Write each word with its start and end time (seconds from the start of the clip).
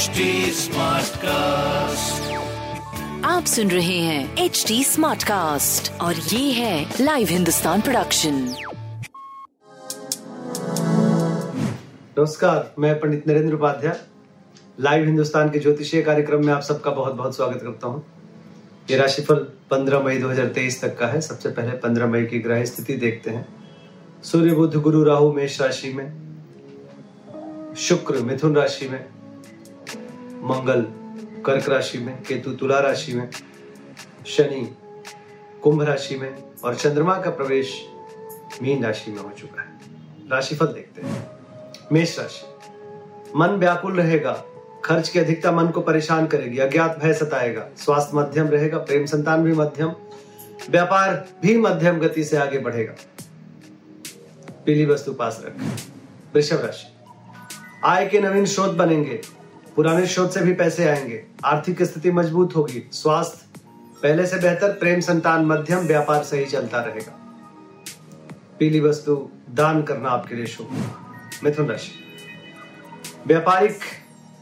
HD 0.00 0.26
Smartcast. 0.56 2.28
आप 3.24 3.44
सुन 3.44 3.70
रहे 3.70 3.98
हैं 3.98 4.36
एच 4.44 4.64
डी 4.68 4.84
स्मार्ट 4.84 5.22
कास्ट 5.22 5.90
और 6.00 6.14
ये 6.14 6.52
है 6.52 6.94
लाइव 7.00 7.28
हिंदुस्तान 7.28 7.80
प्रोडक्शन 7.80 8.38
नमस्कार 12.18 12.74
मैं 12.78 12.94
पंडित 13.00 13.28
नरेंद्र 13.28 13.54
उपाध्याय। 13.54 14.00
लाइव 14.80 15.04
हिंदुस्तान 15.04 15.50
के 15.50 15.58
ज्योतिषीय 15.58 16.02
कार्यक्रम 16.02 16.46
में 16.46 16.52
आप 16.52 16.62
सबका 16.62 16.90
बहुत 16.90 17.14
बहुत 17.14 17.36
स्वागत 17.36 17.62
करता 17.62 17.86
हूँ। 17.86 18.04
ये 18.90 18.96
राशिफल 18.96 19.46
15 19.70 20.04
मई 20.04 20.18
2023 20.18 20.80
तक 20.82 20.98
का 20.98 21.06
है। 21.06 21.20
सबसे 21.20 21.48
पहले 21.50 21.78
15 21.78 22.06
मई 22.06 22.26
की 22.26 22.38
ग्रह 22.38 22.64
स्थिति 22.64 22.96
देखते 22.96 23.30
हैं। 23.30 23.46
सूर्य 24.22 24.54
बुध 24.54 24.82
गुरु 24.82 25.04
राहु 25.04 25.32
मेष 25.32 25.60
राशि 25.60 25.92
में 25.92 26.12
शुक्र 27.88 28.22
मिथुन 28.22 28.56
राशि 28.56 28.88
में 28.88 29.19
मंगल, 30.42 30.80
कर्क 31.42 31.68
राशि 31.68 31.98
में, 31.98 32.22
केतु 32.22 32.50
तुला 32.50 32.78
राशि 32.78 33.12
में, 33.14 33.30
शनि 34.26 34.76
कुंभ 35.62 35.82
राशि 35.82 36.16
में 36.16 36.42
और 36.64 36.74
चंद्रमा 36.74 37.20
का 37.20 37.30
प्रवेश 37.30 37.86
मीन 38.62 38.84
राशि 38.84 39.10
में 39.10 39.18
हो 39.18 39.30
चुका 39.38 39.62
है। 39.62 39.78
राशिफल 40.30 40.66
देखते 40.66 41.02
हैं। 41.02 41.30
मेष 41.92 42.18
राशि। 42.18 42.46
मन 43.36 43.48
व्याकुल 43.48 44.00
रहेगा। 44.00 44.44
खर्च 44.84 45.08
की 45.08 45.18
अधिकता 45.18 45.52
मन 45.52 45.68
को 45.68 45.80
परेशान 45.80 46.26
करेगी। 46.26 46.58
अज्ञात 46.58 46.98
भय 47.02 47.14
सताएगा। 47.14 47.68
स्वास्थ्य 47.76 48.10
मध्यम 48.14 48.48
रहेगा। 48.48 48.78
प्रेम 48.78 49.06
संतान 49.06 49.44
भी 49.44 49.52
मध्यम। 49.52 49.88
व्यापार 50.70 51.28
भी 51.42 51.58
मध्यम 51.58 51.98
गति 51.98 52.24
से 52.24 52.36
आगे 52.36 52.58
बढ़ेगा। 52.58 52.94
पीली 54.66 54.86
वस्तु 54.86 55.12
पास 55.12 55.42
रखें। 55.46 55.72
वृषभ 56.34 56.64
राशि। 56.64 56.86
आय 57.84 58.06
के 58.06 58.20
नवीन 58.20 58.46
स्रोत 58.46 58.70
बनेंगे। 58.70 59.39
पुराने 59.80 60.06
स्रोत 60.06 60.34
से 60.34 60.40
भी 60.40 60.52
पैसे 60.52 60.88
आएँगे। 60.88 61.24
आर्थिक 61.44 61.82
स्थिति 61.82 62.10
मज़बूत 62.10 62.56
होगी। 62.56 62.88
स्वास्थ्य 62.92 63.60
पहले 64.02 64.26
से 64.26 64.36
बेहतर, 64.36 64.72
प्रेम, 64.72 65.00
संतान, 65.00 65.44
मध्यम, 65.44 65.78
व्यापार 65.78 66.22
सही 66.22 66.46
चलता 66.46 66.80
रहेगा। 66.80 67.12
पीली 68.58 68.80
वस्तु 68.80 69.30
दान 69.50 69.82
करना 69.82 70.08
आपके 70.08 70.34
लिए 70.34 70.46
शुभ। 70.46 70.94
मिथुन 71.44 71.66
राशि। 71.66 71.92
व्यापारिक 73.26 73.78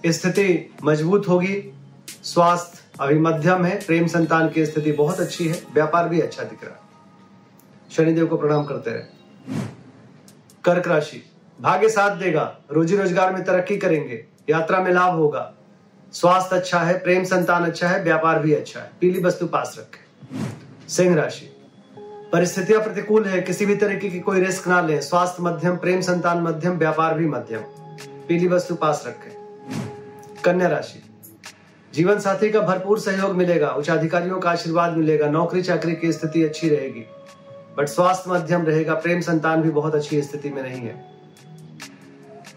स्थिति 0.07 0.75
मज़बूत 0.85 1.29
होगी। 1.29 1.75
स्वास्थ्य 2.23 2.79
अभी 3.01 3.19
मध्यम 3.19 3.65
है, 3.65 3.87
प्रेम, 3.87 4.07
संतान 4.07 4.49
की 4.49 4.67
स्थिति 4.67 4.93
बहुत 4.93 5.21
अच्छी 5.21 5.49
है, 5.49 5.63
व्यापार 5.75 6.09
भी 6.09 6.21
अच्छा 6.21 6.43
दिख 6.43 6.65
रहा 6.65 6.73
है। 6.73 6.81
शनिदेव 7.91 8.27
को 8.27 8.37
प्रणाम 8.37 8.65
करते 8.65 8.91
रहे। 8.91 9.03
कर्क 10.65 10.89
राशि। 10.89 11.31
भाग्य 11.61 11.89
साथ 11.89 12.17
देगा, 12.17 12.59
रोजी 12.73 12.97
रोज़गार 12.97 13.33
में 13.33 13.45
तरक्की 13.45 13.77
करेंगे। 13.77 14.38
यात्रा 14.51 14.81
में 14.81 14.93
लाभ 14.93 15.15
होगा। 15.15 15.55
स्वास्थ्य 16.13 16.57
अच्छा 16.57 16.79
है, 16.79 16.99
प्रेम 16.99 17.25
संतान 17.25 17.65
अच्छा 17.65 17.89
है, 17.89 18.03
व्यापार 18.03 18.39
भी 18.39 18.55
अच्छा 18.55 18.81
है। 18.81 18.91
पीली 19.01 19.23
वस्तु 19.23 19.47
पास 19.47 19.77
रखें। 19.79 20.39
सिंह 20.89 21.17
राशि। 21.17 21.55
परिस्थितियाँ 22.33 22.83
प्रतिकूल 22.83 23.25
है, 23.25 23.43
किसी 23.43 23.67
भी 23.67 23.77
तरीके 23.77 24.09
की 24.09 24.21
कोई 24.21 24.41
रिस्क 24.41 24.69
ना 24.69 24.81
लें। 24.81 25.01
स्वास्थ्य 25.01 25.43
मध्यम, 25.43 25.77
प्रेम 25.77 26.01
संतान 26.01 26.39
मध्यम, 26.41 26.73
व्यापार 26.73 27.15
भी 27.15 27.27
मध्यम। 27.27 27.61
पीली 28.29 28.49
वस्तु 28.49 28.75
पास 28.75 29.05
रखें। 29.07 29.39
कन्या 30.45 30.69
राशि। 30.69 31.03
जीवन 31.95 32.19
साथी 32.19 32.51
का 32.51 32.61
भरपूर 32.61 33.01
सहयोग 33.01 33.33
मिलेगा, 33.33 33.69
उच्च 33.69 33.91
अधिकारियों 33.91 34.41
का 34.41 34.51
आशीर्वाद 34.51 34.97
मिलेगा, 34.97 35.27
नौकरी 35.27 35.63
चाकरी 35.63 35.95
की 35.95 36.13
स्थिति 36.13 36.45
अच्छी 36.45 36.69
रहेगी। 36.69 37.05
बट 37.79 37.89
स्वास्थ्य 37.89 38.31
मध्यम 38.31 38.63
रहेगा, 38.63 38.95
प्रेम 38.95 39.21
संतान 39.21 39.63
भी 39.63 39.71
बहुत 39.71 39.95
अच्छी 39.95 40.23
स्थिति 40.23 40.51
में 40.51 40.63
नहीं 40.63 40.81
है। 40.81 41.09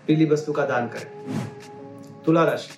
पीली 0.07 0.25
वस्तु 0.25 0.53
का 0.53 0.65
दान 0.65 0.87
करें। 0.87 1.41
तुला 2.25 2.43
राशि 2.43 2.77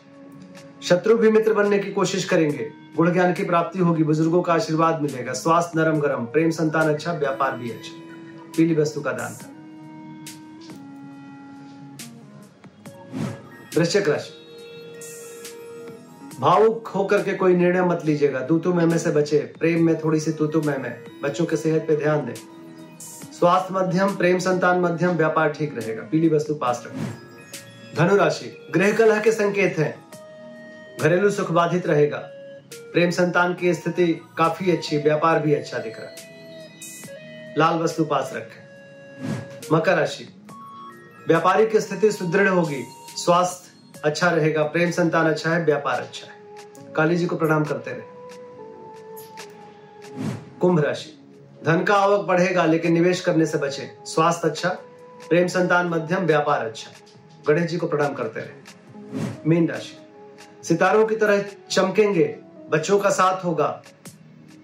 शत्रु 0.88 1.18
भी 1.18 1.32
मित्र 1.32 1.54
बनने 1.54 1.80
की 1.80 1.92
कोशिश 1.92 2.26
करेंगे। 2.26 2.72
गुण 2.98 3.14
ज्ञान 3.14 3.34
की 3.34 3.44
प्राप्ति 3.44 3.80
होगी। 3.80 4.04
बुज़ुर्गों 4.04 4.42
का 4.42 4.54
आशीर्वाद 4.54 5.02
मिलेगा। 5.02 5.34
स्वास्थ्य 5.34 5.80
नरम 5.80 6.00
गरम। 6.00 6.26
प्रेम 6.26 6.50
संतान 6.50 6.94
अच्छा 6.94 7.14
व्यापार 7.14 7.58
भी 7.58 7.72
अच्छा। 7.72 7.92
पीली 8.58 8.76
वस्तु 8.76 9.02
का 9.02 9.12
दान। 9.12 9.34
करें 9.34 9.54
वृश्चिक 13.78 14.10
राशि। 14.10 14.40
भावुक 16.40 16.88
होकर 16.88 17.22
के 17.22 17.34
कोई 17.34 17.56
निर्णय 17.56 17.82
मत 17.82 18.02
लीजिएगा। 18.06 18.40
तूतु 18.40 18.74
मैमे 18.74 18.98
से 18.98 19.12
बचे। 19.12 19.38
प्रेम 19.38 19.86
में 19.86 20.00
थोड़ी 20.00 20.20
सी 20.20 20.32
तूतु 20.32 20.62
मैमे 20.62 20.90
बच्चों 21.24 21.46
के 21.46 21.58
सेहत 21.58 21.82
पे 21.82 21.96
ध्यान 21.96 22.26
दें। 22.26 22.34
स्वास्थ्य 23.40 23.74
मध्यम, 23.74 24.16
प्रेम 24.16 24.40
संतान 24.40 24.80
मध्यम, 24.80 25.10
व्यापार 25.10 25.52
ठीक 25.52 25.78
रहेगा। 25.78 26.04
पीली 26.04 26.30
वस्तु 26.30 26.56
पास 26.56 26.84
रखें। 26.88 27.33
धनु 27.96 28.16
राशि 28.16 28.68
गृह 28.74 28.94
कलह 28.94 29.20
के 29.20 29.32
संकेत 29.32 29.78
हैं। 29.80 30.04
घरेलू 31.02 31.30
सुख 31.30 31.52
बाधित 31.52 31.88
रहेगा। 31.88 32.18
प्रेम 32.74 33.10
संतान 33.10 33.54
की 33.54 33.74
स्थिति 33.74 34.22
काफ़ी 34.38 34.72
अच्छी, 34.72 34.98
व्यापार 34.98 35.40
भी 35.40 35.54
अच्छा 35.54 35.78
दिख 35.78 36.00
रहा 36.00 36.10
है। 36.10 37.56
लाल 37.58 37.76
वस्तु 37.76 38.06
पास 38.06 38.32
रखें। 38.34 38.64
मकर 39.74 39.98
राशि, 39.98 40.28
व्यापारिक 41.28 41.78
स्थिति 41.78 42.12
सुदृढ़ 42.12 42.48
होगी। 42.48 42.84
स्वास्थ्य 43.18 44.00
अच्छा 44.06 44.30
रहेगा, 44.30 44.64
प्रेम 44.64 44.92
संतान 44.92 45.30
अच्छा 45.30 45.50
है, 45.50 45.64
व्यापार 45.66 46.02
अच्छा 46.02 46.28
है। 46.28 46.94
काली 46.96 47.16
जी 47.16 47.26
को 47.26 47.36
प्रणाम 47.36 47.64
करते 47.64 47.92
रहे। 47.92 48.02
कुंभ 50.62 50.80
राशि, 50.80 51.20
धन 51.66 51.84
का 51.84 51.96
आवक 51.96 52.26
बढ़ेगा, 52.26 52.66
लेकिन 52.66 52.94
निवेश 52.94 53.22
करने 53.22 53.46
से 53.46 53.58
बचे। 53.58 53.90
स्वास्थ्य 54.06 54.50
अच्छा 54.50 54.70
प्रेम 55.30 55.48
संतान 55.48 55.88
मध्यम, 55.88 56.26
व्यापार 56.26 56.66
अच्छा। 56.66 56.92
गणेश 57.48 57.72
जी 57.72 57.78
को 57.78 57.88
प्रणाम 57.88 58.14
करते 58.14 58.40
रहे। 58.40 59.50
मीन 59.50 59.68
राशि। 59.68 59.98
सितारों 60.64 61.06
की 61.06 61.16
तरह 61.16 61.44
चमकेंगे 61.72 62.36
बच्चों 62.70 63.00
का 63.00 63.10
साथ 63.10 63.46
होगा 63.46 63.84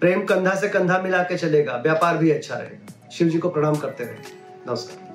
प्रेम 0.00 0.24
कंधा 0.24 0.54
से 0.54 0.68
कंधा 0.68 0.98
मिला 0.98 1.22
के 1.22 1.36
चलेगा 1.38 1.76
व्यापार 1.76 2.16
भी 2.16 2.30
अच्छा 2.30 2.54
रहेगा। 2.54 3.10
शिव 3.12 3.28
जी 3.28 3.38
को 3.38 3.48
प्रणाम 3.48 3.76
करते 3.76 4.04
रहे। 4.04 4.16
नमस्कार। 4.68 5.10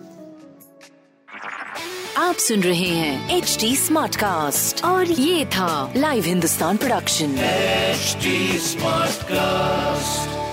आप 2.18 2.36
सुन 2.36 2.64
रहे 2.64 2.90
हैं 2.90 3.38
एच 3.38 3.58
डी 3.60 3.76
स्मार्ट 3.76 4.16
कास्ट 4.16 4.86
और 4.86 5.06
ये 5.06 5.46
था 5.46 5.94
live 5.98 6.24
Hindustan 6.24 6.78
production 6.78 7.36
H 7.40 8.18
smart 8.62 9.12
Smartcast. 9.12 10.45